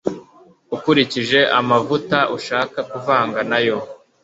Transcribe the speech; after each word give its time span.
ukurikije 0.75 1.39
amavuta 1.59 2.17
ushaka 2.37 2.79
kuvanga 2.91 3.39
nayo. 3.49 3.79